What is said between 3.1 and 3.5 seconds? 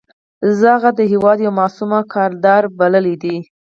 دی.